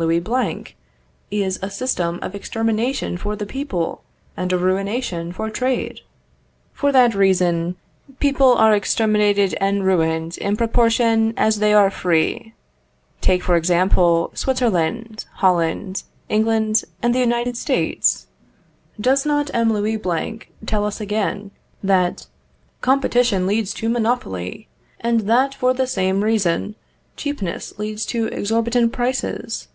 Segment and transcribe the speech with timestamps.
[0.00, 0.76] Louis Blanc,
[1.30, 4.02] is a system of extermination for the people,
[4.36, 6.00] and of ruination for trade?
[6.72, 7.76] For that reason
[8.18, 12.54] people are exterminated and ruined in proportion as they are free
[13.20, 18.26] take, for example, Switzerland, Holland, England, and the United States?
[19.00, 19.72] Does not M.
[19.72, 21.52] Louis Blanc tell us again,
[21.84, 22.26] that
[22.82, 24.66] _competition leads to monopoly,
[24.98, 26.74] and that, for the same reason,
[27.16, 29.68] cheapness leads to exorbitant prices?